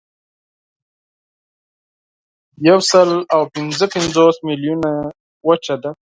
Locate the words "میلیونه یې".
4.47-5.05